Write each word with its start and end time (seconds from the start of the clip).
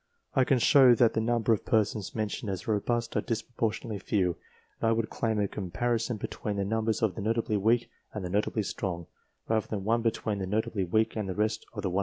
I 0.35 0.45
can 0.45 0.57
show 0.57 0.95
that 0.95 1.13
the 1.13 1.21
number 1.21 1.53
of 1.53 1.63
persons 1.63 2.15
mentioned 2.15 2.49
as 2.49 2.67
robust 2.67 3.15
are 3.15 3.21
disproportionately 3.21 3.99
few, 3.99 4.35
and 4.79 4.89
I 4.89 4.93
would 4.93 5.11
claim 5.11 5.39
a 5.39 5.47
comparison 5.47 6.17
between 6.17 6.55
the 6.55 6.65
numbers 6.65 7.03
of 7.03 7.13
the 7.13 7.21
notably 7.21 7.55
weak 7.57 7.87
and 8.11 8.25
the 8.25 8.29
notably 8.31 8.63
strong, 8.63 9.05
rather 9.47 9.67
than 9.67 9.83
one 9.83 10.01
between 10.01 10.39
the 10.39 10.47
notably 10.47 10.85
weak 10.85 11.15
and 11.15 11.29
the 11.29 11.35
rest 11.35 11.65
of 11.73 11.83
the 11.83 11.89
196. 11.91 11.99